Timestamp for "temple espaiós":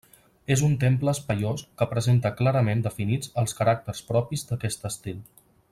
0.83-1.65